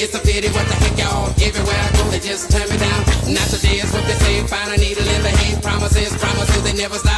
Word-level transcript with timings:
it's 0.00 0.14
a 0.14 0.20
pity 0.20 0.48
what 0.54 0.66
the 0.68 0.74
heck 0.74 0.98
y'all. 0.98 1.28
Everywhere 1.42 1.74
I 1.74 1.90
go, 1.98 2.04
they 2.10 2.20
just 2.20 2.50
turn 2.50 2.68
me 2.70 2.78
down. 2.78 3.02
Not 3.34 3.46
today 3.50 3.82
is 3.82 3.92
what 3.92 4.06
they 4.06 4.14
say. 4.14 4.46
Find 4.46 4.70
a 4.72 4.78
needle 4.78 5.06
in 5.06 5.22
the 5.22 5.30
hay. 5.30 5.60
Promises, 5.60 6.14
promises, 6.16 6.62
they 6.62 6.74
never 6.74 6.94
stop. 6.94 7.17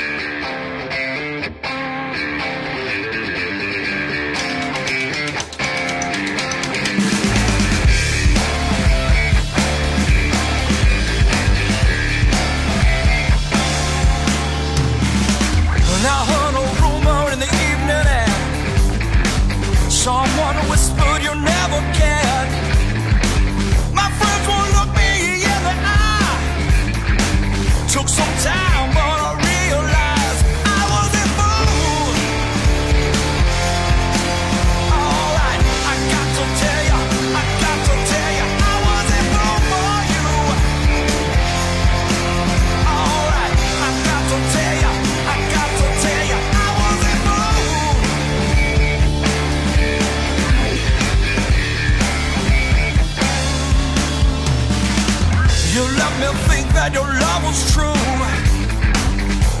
that 56.81 56.93
your 56.95 57.05
love 57.05 57.43
was 57.45 57.61
true. 57.73 58.01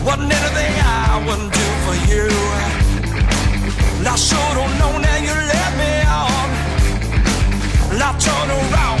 Wasn't 0.03 0.33
anything 0.33 0.73
I 0.81 1.21
wouldn't 1.23 1.53
do 1.53 1.67
for 1.85 1.95
you. 2.09 2.25
And 3.99 4.07
I 4.07 4.15
should 4.15 4.55
have 4.57 4.73
known 4.81 5.03
that 5.05 5.19
you 5.21 5.35
let 5.53 5.71
me 5.81 5.91
on. 6.09 6.49
And 7.91 8.01
I 8.01 8.11
turned 8.17 8.51
around. 8.73 9.00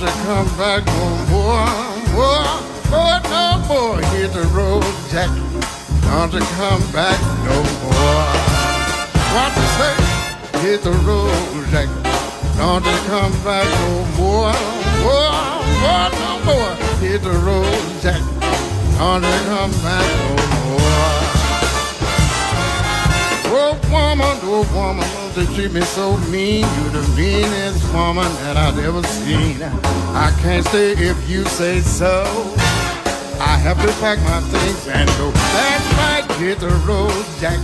Don't 0.00 0.08
come 0.24 0.48
back 0.56 0.86
no 0.86 1.08
more. 1.28 1.68
More, 2.16 2.48
more, 2.88 3.20
no 3.28 3.44
more. 3.68 4.00
Hit 4.16 4.32
the 4.32 4.44
road, 4.56 4.82
Jack. 5.10 5.28
Don't 6.08 6.32
you 6.32 6.40
come 6.56 6.80
back 6.90 7.20
no 7.44 7.56
more. 7.84 8.24
What 9.34 9.52
to 9.52 9.64
say? 9.76 9.96
Hit 10.62 10.80
the 10.84 10.92
road, 11.04 11.68
Jack. 11.70 11.88
Don't 12.56 12.82
you 12.82 12.98
come 13.12 13.32
back 13.44 13.68
no 13.82 13.90
more. 14.16 14.56
More, 15.04 15.36
more, 15.84 16.08
no 16.16 16.32
more. 16.46 16.74
Hit 17.00 17.20
the 17.22 17.36
road, 17.44 18.00
Jack. 18.00 18.22
Don't 18.96 19.22
you 19.22 19.40
come 19.52 19.72
back 19.84 20.06
no 20.16 20.32
more. 20.64 21.20
Oh 23.52 23.76
woman, 23.92 24.38
oh 24.44 24.64
woman, 24.74 25.04
you 25.36 25.46
treat 25.54 25.72
me 25.72 25.80
so 25.82 26.16
mean. 26.28 26.60
You're 26.60 27.02
the 27.02 27.08
meanest 27.16 27.84
woman 27.92 28.30
that 28.42 28.56
I've 28.56 28.78
ever 28.78 29.02
seen. 29.02 29.62
I 29.62 30.36
can't 30.42 30.64
stay 30.66 30.92
if 30.92 31.28
you 31.28 31.44
say 31.44 31.80
so. 31.80 32.24
I 33.40 33.56
have 33.56 33.80
to 33.80 33.92
pack 34.00 34.18
my 34.20 34.40
things 34.40 34.88
and 34.88 35.08
go. 35.18 35.30
That's 35.30 35.86
right, 35.94 36.38
hit 36.38 36.60
the 36.60 36.70
road, 36.86 37.12
Jack. 37.40 37.58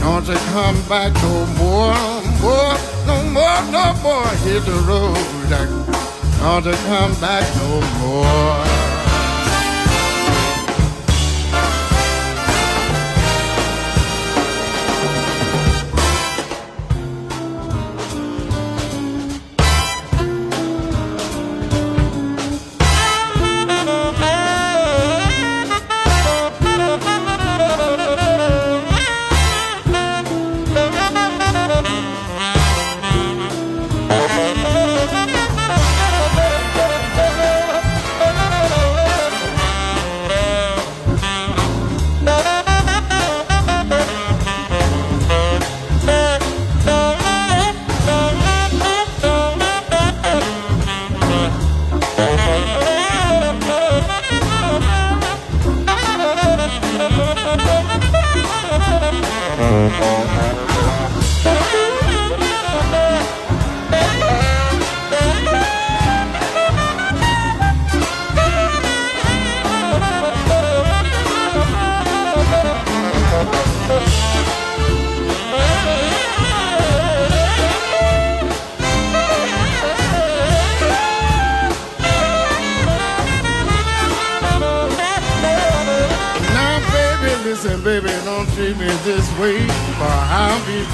Don't 0.00 0.26
you 0.26 0.36
come 0.52 0.76
back 0.88 1.12
no 1.22 1.46
more, 1.58 1.94
more, 2.40 2.76
no 3.06 3.22
more, 3.30 3.60
no 3.70 3.92
more. 4.02 4.28
Hit 4.44 4.64
the 4.64 4.78
road, 4.88 5.16
Jack. 5.48 5.68
Don't 6.40 6.64
you 6.64 6.74
come 6.86 7.14
back 7.20 7.44
no 7.56 7.80
more. 8.00 8.95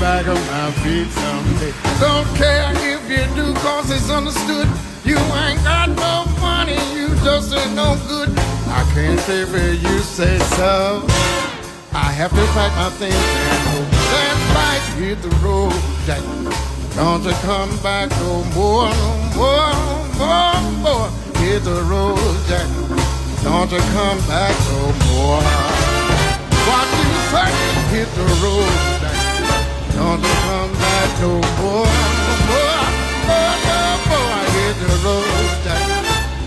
Back 0.02 0.26
on 0.26 0.42
my 0.50 0.68
feet 0.82 1.06
someday. 1.22 1.72
Don't 2.00 2.26
care 2.34 2.72
if 2.90 3.02
you 3.08 3.22
do, 3.36 3.54
cause 3.60 3.88
it's 3.88 4.10
understood. 4.10 4.66
You 5.04 5.16
ain't 5.46 5.62
got 5.62 5.90
no 5.90 6.26
money, 6.40 6.74
you 6.92 7.14
just 7.22 7.54
ain't 7.54 7.76
no 7.76 7.94
good. 8.08 8.28
I 8.66 8.82
can't 8.94 9.20
stay 9.20 9.44
where 9.44 9.72
you 9.72 9.98
say 10.00 10.38
so. 10.58 11.06
I 11.94 12.10
have 12.18 12.32
to 12.34 12.44
pack 12.50 12.72
my 12.82 12.90
things 12.98 13.14
and 13.14 13.62
go. 13.70 13.78
That's 14.10 14.42
right, 14.58 14.82
hit 14.98 15.22
the 15.22 15.30
road, 15.38 15.72
Jack. 16.04 16.22
Don't 16.96 17.22
you 17.22 17.36
come 17.46 17.70
back 17.78 18.10
no 18.26 18.42
more, 18.58 18.90
no 18.90 19.10
more, 19.38 19.70
no 20.18 20.32
more, 20.82 20.82
more. 20.82 21.08
Hit 21.38 21.62
the 21.62 21.78
road, 21.86 22.18
Jack. 22.48 22.66
Don't 23.44 23.70
you 23.70 23.82
come 23.94 24.18
back 24.26 24.54
no 24.66 24.82
more. 25.06 25.42
What 26.66 26.86
you 26.98 27.10
say? 27.30 27.50
Hit 27.94 28.08
the 28.18 28.26
road. 28.42 28.91
Don't 30.02 30.20
you 30.20 30.34
come 30.50 30.72
back 30.72 31.20
no 31.20 31.32
more, 31.58 31.86
no 32.26 32.34
more, 32.50 32.86
more, 33.28 33.54
no 33.68 33.82
more. 34.10 34.38
Hit 34.50 34.74
the 34.82 34.90
road, 35.04 35.50
Jack. 35.62 35.82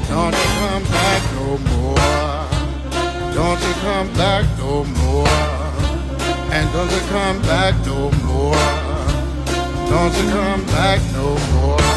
Don't 0.09 0.35
you 0.41 0.49
come 0.59 0.83
back 0.91 1.21
no 1.35 1.47
more. 1.71 1.95
Don't 3.33 3.61
you 3.65 3.73
come 3.85 4.09
back 4.13 4.43
no 4.57 4.83
more. 4.99 5.27
And 6.51 6.65
don't 6.73 6.91
you 6.91 7.03
come 7.07 7.41
back 7.43 7.73
no 7.85 8.11
more. 8.27 8.67
Don't 9.89 10.13
you 10.19 10.27
come 10.35 10.65
back 10.75 10.99
no 11.13 11.27
more. 11.53 11.87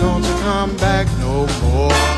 Don't 0.00 0.22
you 0.22 0.34
come 0.46 0.76
back 0.76 1.06
no 1.18 1.48
more. 1.62 2.17